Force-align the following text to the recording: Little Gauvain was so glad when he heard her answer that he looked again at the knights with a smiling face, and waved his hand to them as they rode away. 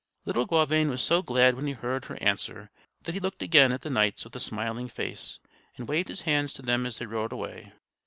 Little 0.25 0.47
Gauvain 0.47 0.89
was 0.89 1.03
so 1.03 1.21
glad 1.21 1.53
when 1.53 1.67
he 1.67 1.73
heard 1.73 2.05
her 2.05 2.17
answer 2.23 2.71
that 3.03 3.13
he 3.13 3.19
looked 3.19 3.43
again 3.43 3.71
at 3.71 3.81
the 3.81 3.89
knights 3.91 4.23
with 4.23 4.35
a 4.35 4.39
smiling 4.39 4.87
face, 4.89 5.37
and 5.77 5.87
waved 5.87 6.09
his 6.09 6.21
hand 6.21 6.49
to 6.55 6.63
them 6.63 6.87
as 6.87 6.97
they 6.97 7.05
rode 7.05 7.31
away. 7.31 7.71